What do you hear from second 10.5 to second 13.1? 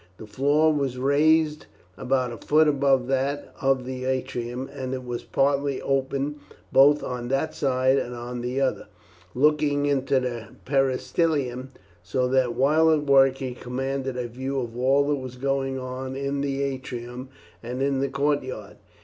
peristylium, so that, while at